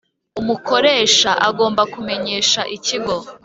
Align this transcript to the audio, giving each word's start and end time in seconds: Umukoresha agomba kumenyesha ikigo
Umukoresha 0.41 1.31
agomba 1.47 1.81
kumenyesha 1.93 2.61
ikigo 2.75 3.15